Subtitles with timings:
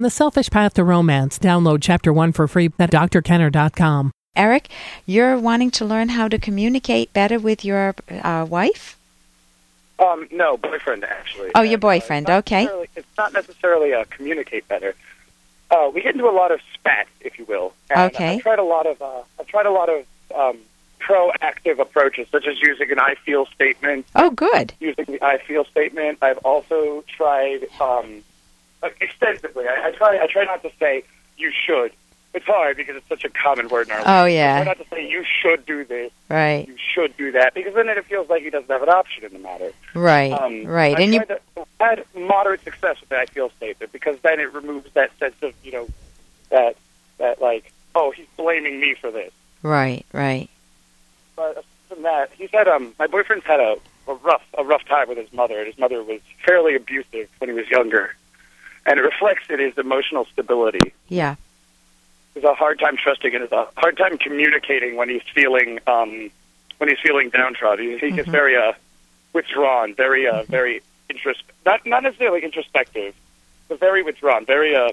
[0.00, 1.40] The Selfish Path to Romance.
[1.40, 4.12] Download Chapter 1 for free at drkenner.com.
[4.36, 4.68] Eric,
[5.06, 8.96] you're wanting to learn how to communicate better with your uh, wife?
[9.98, 11.50] Um, no, boyfriend actually.
[11.56, 12.68] Oh, your And, uh, boyfriend, it's okay.
[12.94, 14.94] It's not necessarily a communicate better.
[15.68, 17.74] Uh, we get into a lot of spat, if you will.
[17.90, 18.34] And Okay.
[18.36, 19.02] I've tried a lot of.
[19.02, 20.58] Uh, I've tried a lot of um,
[21.00, 24.06] proactive approaches, such as using an "I feel" statement.
[24.14, 24.74] Oh, good.
[24.78, 26.18] Using the "I feel" statement.
[26.22, 28.27] I've also tried um, uh,
[29.00, 29.66] extensively.
[29.66, 30.18] I, I try.
[30.22, 31.04] I try not to say
[31.36, 31.92] "you should."
[32.34, 34.32] It's hard because it's such a common word in our Oh, language.
[34.32, 34.56] I yeah.
[34.64, 37.88] try not to say "you should do this." Right, You should do that because then
[37.88, 39.72] it feels like he doesn't have an option in the matter.
[39.94, 40.94] right, Um, right.
[40.96, 41.40] I And you, to,
[41.80, 43.20] had moderate success with that.
[43.20, 45.88] I feel statement because then it removes that sense of you know
[46.50, 46.76] that
[47.18, 49.32] that like oh he's blaming me for this.
[49.62, 50.48] right, right.
[51.34, 53.76] But aside from that, he's had um my boyfriend's had a,
[54.06, 55.64] a rough a rough time with his mother.
[55.64, 58.14] His mother was fairly abusive when he was younger,
[58.88, 60.92] and it reflects in his emotional stability.
[61.08, 61.36] Yeah,
[62.34, 66.30] He's a hard time trusting and has a hard time communicating when he's feeling um
[66.78, 67.84] when he's feeling downtrodden.
[67.86, 68.32] He, he gets Mhm.
[68.32, 68.72] very uh
[69.32, 73.14] withdrawn, very uh very intros not not necessarily introspective,
[73.68, 74.92] but very withdrawn, very uh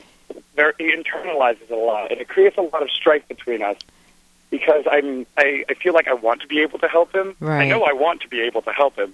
[0.56, 3.78] very he internalizes it a lot, and it creates a lot of strife between us
[4.50, 7.36] because I'm I, I feel like I want to be able to help him.
[7.42, 9.14] I know I want to be able to help him,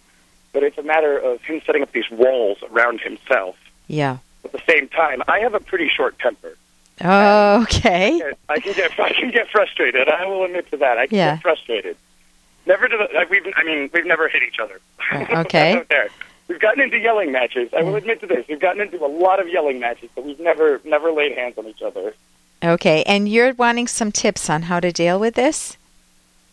[0.54, 3.56] but it's a matter of him setting up these walls around himself.
[3.88, 4.18] yeah.
[4.44, 6.56] At the same time, I have a pretty short temper.
[7.04, 8.22] Oh, okay.
[8.50, 10.08] I can get I can get frustrated.
[10.08, 10.98] I will admit to that.
[10.98, 11.36] I can Yeah.
[11.36, 11.98] get frustrated.
[12.66, 14.80] Never to the like we've I mean we've never hit each other.
[15.42, 15.84] Okay.
[15.90, 16.10] There.
[16.48, 17.70] We've gotten into yelling matches.
[17.78, 17.98] I will mm.
[17.98, 18.46] admit to this.
[18.48, 21.66] We've gotten into a lot of yelling matches, but we've never never laid hands on
[21.68, 22.14] each other.
[22.64, 23.04] Okay.
[23.04, 25.78] And you're wanting some tips on how to deal with this?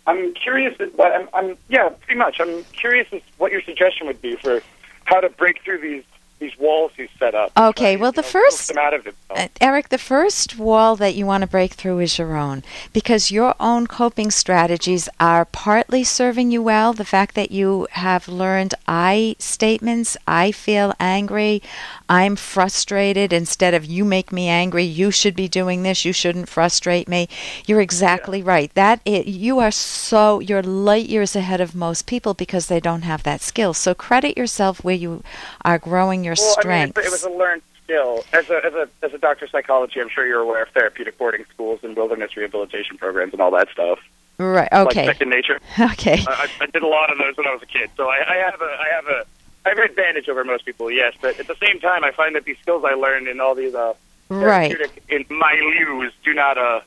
[0.07, 0.79] I'm curious.
[0.97, 2.41] what- I'm, I'm yeah, pretty much.
[2.41, 4.63] I'm curious as what your suggestion would be for
[5.05, 6.05] how to break through these
[6.39, 7.53] these walls he's set up.
[7.57, 9.07] Okay, well, the know, first- them out of.
[9.31, 13.31] Uh, Eric, the first wall that you want to break through is your own because
[13.31, 16.93] your own coping strategies are partly serving you well.
[16.93, 21.63] The fact that you have learned I statements, I feel angry,
[22.09, 26.49] I'm frustrated, instead of you make me angry, you should be doing this, you shouldn't
[26.49, 27.29] frustrate me.
[27.67, 28.73] You're exactly right.
[28.75, 33.03] That it, you are so, you're light years ahead of most people because they don't
[33.03, 33.75] have that skill.
[33.75, 35.23] So credit yourself where you
[35.65, 38.25] are growing your well, I mean, it, it was a learned skill.
[38.33, 41.19] As a as a as a doctor of psychology, I'm sure you're aware of therapeutic
[41.19, 43.99] boarding schools and wilderness rehabilitation programs and all that stuff.
[44.39, 45.07] right, Like okay.
[45.07, 45.61] second nature.
[45.93, 46.23] Okay.
[46.27, 48.37] I, I did a lot of those when I was a kid, so I, I
[48.37, 49.25] have a I have a
[49.67, 50.91] I have an advantage over most people.
[50.91, 53.55] Yes, but at the same time, I find that these skills I learned in all
[53.55, 53.95] these uh,
[54.31, 54.77] Right.
[55.09, 56.81] in my milieux do not uh.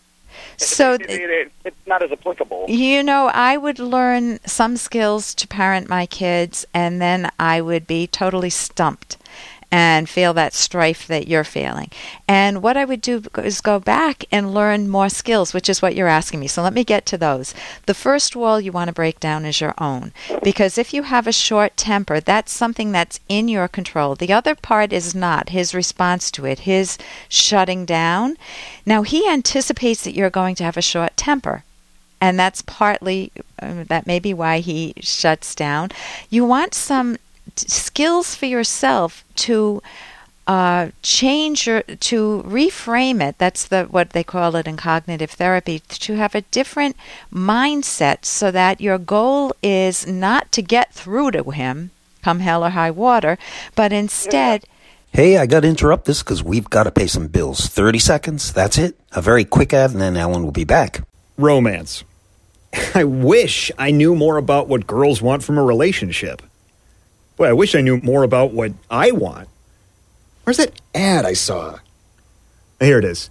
[0.57, 2.65] So it, it, it, it's not as applicable.
[2.69, 7.85] You know, I would learn some skills to parent my kids, and then I would
[7.85, 9.17] be totally stumped
[9.71, 11.89] and feel that strife that you're feeling.
[12.27, 15.95] And what I would do is go back and learn more skills, which is what
[15.95, 16.47] you're asking me.
[16.47, 17.53] So let me get to those.
[17.85, 20.11] The first wall you want to break down is your own,
[20.43, 24.15] because if you have a short temper, that's something that's in your control.
[24.15, 26.97] The other part is not his response to it, his
[27.29, 28.35] shutting down.
[28.85, 31.63] Now, he anticipates that you're going to have a short temper
[32.23, 35.89] and that's partly uh, that may be why he shuts down.
[36.29, 37.17] You want some
[37.61, 39.81] skills for yourself to
[40.47, 43.37] uh, change your to reframe it.
[43.37, 45.79] That's the what they call it in cognitive therapy.
[45.79, 46.95] To have a different
[47.31, 52.71] mindset, so that your goal is not to get through to him, come hell or
[52.71, 53.37] high water,
[53.75, 54.65] but instead.
[55.13, 57.67] Hey, I got to interrupt this because we've got to pay some bills.
[57.67, 58.97] 30 seconds, that's it.
[59.11, 61.01] A very quick ad, and then Ellen will be back.
[61.37, 62.05] Romance.
[62.95, 66.41] I wish I knew more about what girls want from a relationship.
[67.37, 69.47] Boy, I wish I knew more about what I want.
[70.43, 71.79] Where's that ad I saw?
[72.79, 73.29] Here it is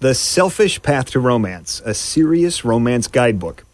[0.00, 3.64] The Selfish Path to Romance, a serious romance guidebook.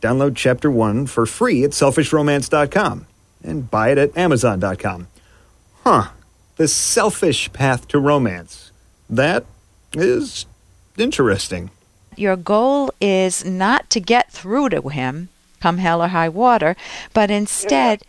[0.00, 3.06] Download chapter one for free at selfishromance.com
[3.42, 5.08] and buy it at amazon.com.
[5.82, 6.08] Huh.
[6.56, 8.70] The Selfish Path to Romance.
[9.10, 9.44] That
[9.92, 10.46] is
[10.96, 11.70] interesting.
[12.16, 15.28] your goal is not to get through to him,
[15.60, 16.76] come hell or high water,
[17.12, 18.02] but instead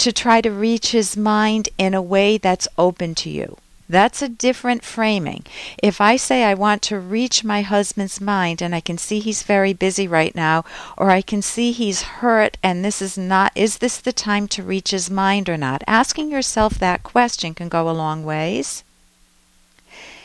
[0.00, 3.58] to try to reach his mind in a way that's open to you.
[3.88, 5.44] That's a different framing.
[5.82, 9.42] If I say I want to reach my husband's mind and I can see he's
[9.42, 10.64] very busy right now,
[10.96, 14.62] or I can see he's hurt and this is not, is this the time to
[14.62, 15.82] reach his mind or not?
[15.88, 18.84] Asking yourself that question can go a long ways.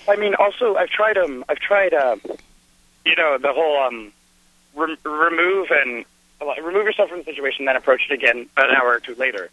[0.07, 2.21] I mean, also I've tried um I've tried um
[3.03, 4.13] you know the whole um
[4.75, 6.05] rem- remove and
[6.63, 9.49] remove yourself from the situation, then approach it again an hour or two later.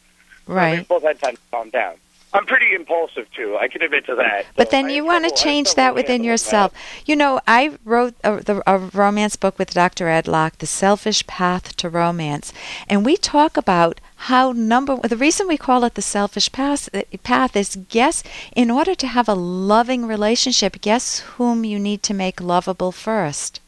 [0.47, 0.79] So Right.
[0.79, 1.95] We've both had time to calm down.
[2.35, 3.59] I'm pretty impulsive too.
[3.61, 4.47] I can admit to that.
[4.57, 6.73] But So then you want to trouble- I have change that within yourself.
[6.73, 7.09] that.
[7.09, 10.09] You know, I wrote a, the, a romance book with Dr.
[10.09, 12.51] Ed Locke, The Selfish Path to Romance.
[12.89, 17.03] And we talk about how number the reason we call it the selfish path, eh,
[17.23, 18.23] path is guess
[18.57, 23.61] in order to have a loving relationship guess whom you need to make lovable first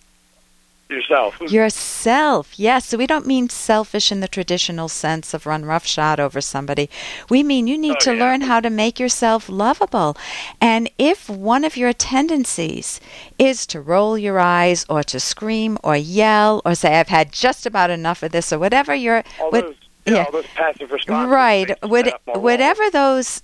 [0.90, 1.40] Yourself.
[1.40, 2.86] Yourself, yes.
[2.86, 6.90] So we don't mean selfish in the traditional sense of run roughshod over somebody.
[7.30, 8.22] We mean you need Oh, to yeah.
[8.22, 10.16] learn how to make yourself lovable.
[10.60, 13.00] And if one of your tendencies
[13.38, 17.64] is to roll your eyes or to scream or yell or say, I've had just
[17.66, 19.74] about enough of this or whatever your all what- those,
[20.06, 20.24] yeah, yeah.
[20.24, 21.30] all those passive responses.
[21.30, 21.68] Right.
[21.68, 23.42] make What, set up whatever those,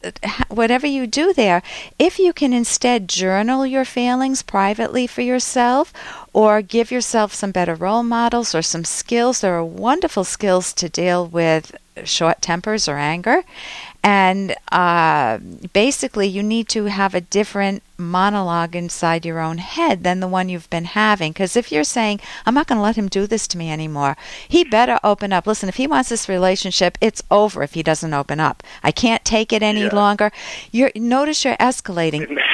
[0.49, 1.63] whatever you do there,
[1.99, 5.93] if you can instead journal your feelings privately for yourself,
[6.33, 10.89] or give yourself some better role models or some skills, there are wonderful skills to
[10.89, 13.43] deal with short tempers or anger.
[14.03, 15.39] And uh,
[15.73, 20.49] basically, you need to have a different monologue inside your own head than the one
[20.49, 21.33] you've been having.
[21.33, 24.17] Because if you're saying, I'm not going to let him do this to me anymore,
[24.49, 25.47] he better open up.
[25.47, 28.63] Listen, if he wants this relationship, it's over if he doesn't open up.
[28.83, 29.95] I can't take it any Yeah.
[29.95, 30.33] longer.
[30.73, 32.39] You're, notice you're escalating.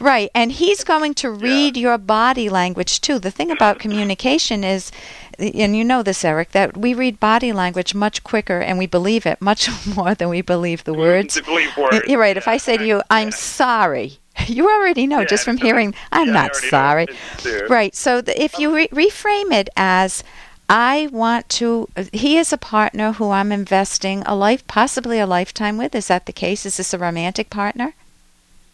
[0.00, 3.18] Right, and he's going to read your body language too.
[3.18, 4.90] The thing about communication is,
[5.38, 9.24] and you know this, Eric, that we read body language much quicker and we believe
[9.24, 11.40] it much more than we believe the words.
[11.42, 12.00] Believe words.
[12.08, 12.36] You're right.
[12.36, 13.34] If I say to you, "I'm Yeah.
[13.34, 14.18] sorry,"
[14.48, 17.66] you already know just from hearing, "I'm Yeah, not sorry." what to do.
[17.68, 17.94] Right.
[17.94, 20.22] So th- if you re- reframe it as
[20.68, 21.88] I want to.
[22.12, 25.94] He is a partner who I'm investing a life, possibly a lifetime with.
[25.94, 26.64] Is that the case?
[26.64, 27.94] Is this a romantic partner?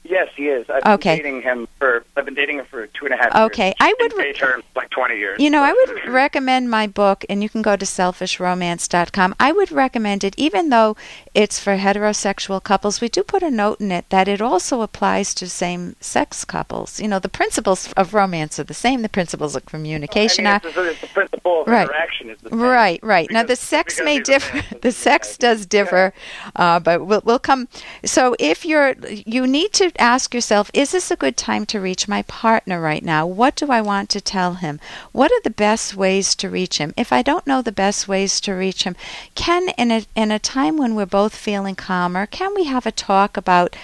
[0.09, 0.69] Yes, he is.
[0.71, 1.17] I've Okay.
[1.17, 2.05] been dating him for.
[2.17, 3.75] I've been dating him for two and a half Okay, years.
[3.81, 5.39] I would re- terms like twenty years.
[5.39, 9.35] You know, I would recommend my book, and you can go to selfishromance.com.
[9.39, 10.97] I would recommend it, even though
[11.35, 13.01] it's for heterosexual couples.
[13.01, 17.01] We do put a note in it that it also applies to same sex couples.
[17.01, 20.61] You know, the principles of romance are the same, the principles of communication I are.
[20.65, 21.83] it's, it's the principle of Right.
[21.87, 22.61] interaction is the same.
[22.61, 23.31] Right, right.
[23.31, 24.57] now the sex may differ.
[24.57, 26.13] man, The sex does differ,
[26.57, 27.69] uh, but we'll, we'll come.
[28.05, 32.09] So if you're, you need to ask yourself: Is this a good time to reach
[32.09, 33.27] my partner right now?
[33.27, 34.81] What do I want to tell him?
[35.13, 36.95] What are the best ways to reach him?
[36.97, 38.97] If I don't know the best ways to reach him,
[39.35, 42.93] can in a in a time when we're both feeling calmer, can we have a
[42.93, 43.77] talk about?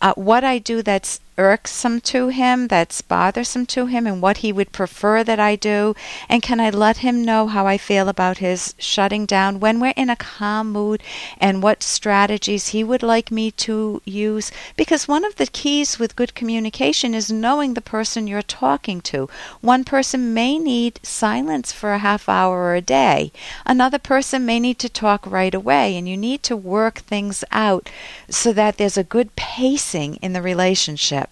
[0.00, 4.52] uh, what I do that's irksome to him, that's bothersome to him, and what he
[4.52, 5.94] would prefer that I do?
[6.28, 9.94] And can I let him know how I feel about his shutting down when we're
[9.96, 11.02] in a calm mood
[11.38, 14.50] and what strategies he would like me to use?
[14.76, 19.28] Because one of the keys with good communication is knowing the person you're talking to.
[19.60, 23.32] One person may need silence for a half hour or a day,
[23.64, 27.88] another person may need to talk right away, and you need to work things out
[28.28, 31.27] so that there's a good pacing in the relationship.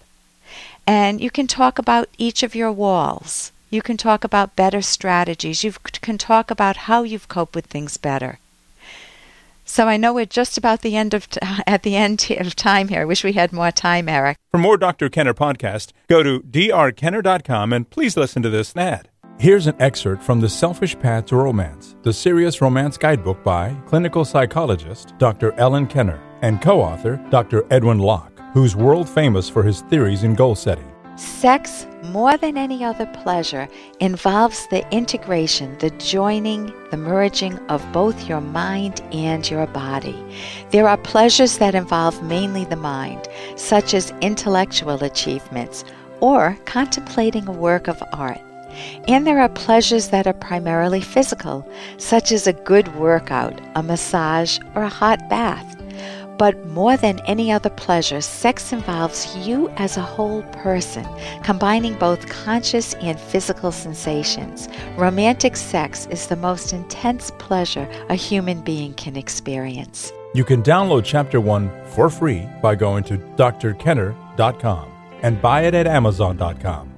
[0.87, 3.51] And you can talk about each of your walls.
[3.69, 5.63] You can talk about better strategies.
[5.63, 8.39] You can talk about how you've coped with things better.
[9.65, 12.87] So I know we're just about the end of t- at the end of time
[12.87, 13.01] here.
[13.01, 14.37] I wish we had more time, Eric.
[14.49, 15.09] For more Dr.
[15.09, 19.09] Kenner podcast, go to drkenner.com and please listen to this ad.
[19.39, 24.25] Here's an excerpt from The Selfish Path to Romance, the serious romance guidebook by clinical
[24.25, 25.51] psychologist Dr.
[25.59, 27.65] Ellen Kenner and co author Dr.
[27.69, 30.91] Edwin Locke, who's world famous for his theories in goal setting.
[31.15, 33.67] Sex, more than any other pleasure,
[33.99, 40.17] involves the integration, the joining, the merging of both your mind and your body.
[40.71, 45.85] There are pleasures that involve mainly the mind, such as intellectual achievements
[46.19, 48.41] or contemplating a work of art.
[49.07, 51.67] And there are pleasures that are primarily physical,
[51.97, 55.75] such as a good workout, a massage, or a hot bath.
[56.37, 61.05] But more than any other pleasure, sex involves you as a whole person,
[61.43, 64.69] combining both conscious and physical sensations.
[64.97, 70.13] Romantic sex is the most intense pleasure a human being can experience.
[70.35, 74.91] You can download Chapter 1 for free by going to drkenner.com
[75.23, 76.96] and buy it at amazon.com.